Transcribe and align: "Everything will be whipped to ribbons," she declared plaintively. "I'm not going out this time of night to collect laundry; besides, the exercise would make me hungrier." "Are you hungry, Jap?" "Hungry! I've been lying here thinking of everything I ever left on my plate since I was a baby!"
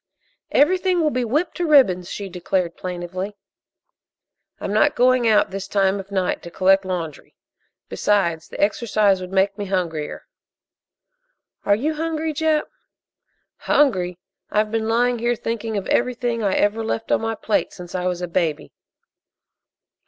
"Everything 0.51 0.99
will 0.99 1.11
be 1.11 1.23
whipped 1.23 1.55
to 1.57 1.67
ribbons," 1.67 2.09
she 2.09 2.27
declared 2.27 2.75
plaintively. 2.75 3.35
"I'm 4.59 4.73
not 4.73 4.95
going 4.95 5.27
out 5.27 5.51
this 5.51 5.67
time 5.67 5.99
of 5.99 6.09
night 6.09 6.41
to 6.41 6.49
collect 6.49 6.85
laundry; 6.85 7.35
besides, 7.87 8.47
the 8.49 8.59
exercise 8.59 9.21
would 9.21 9.31
make 9.31 9.59
me 9.59 9.65
hungrier." 9.65 10.25
"Are 11.67 11.75
you 11.75 11.93
hungry, 11.93 12.33
Jap?" 12.33 12.63
"Hungry! 13.57 14.17
I've 14.49 14.71
been 14.71 14.89
lying 14.89 15.19
here 15.19 15.35
thinking 15.35 15.77
of 15.77 15.85
everything 15.85 16.41
I 16.41 16.55
ever 16.55 16.83
left 16.83 17.11
on 17.11 17.21
my 17.21 17.35
plate 17.35 17.71
since 17.71 17.93
I 17.93 18.07
was 18.07 18.23
a 18.23 18.27
baby!" 18.27 18.71